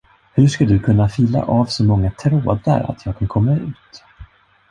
Hur 0.33 0.47
ska 0.47 0.65
du 0.65 0.79
kunna 0.79 1.09
fila 1.09 1.43
av 1.43 1.65
så 1.65 1.83
många 1.83 2.11
trådar, 2.11 2.91
att 2.91 3.05
jag 3.05 3.17
kan 3.19 3.27
komma 3.27 3.53
ut? 3.53 4.03